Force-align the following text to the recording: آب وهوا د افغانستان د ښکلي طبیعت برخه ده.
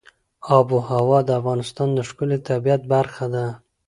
آب 0.57 0.67
وهوا 0.89 1.19
د 1.25 1.29
افغانستان 1.39 1.89
د 1.93 1.99
ښکلي 2.09 2.37
طبیعت 2.49 2.81
برخه 2.93 3.25
ده. 3.33 3.45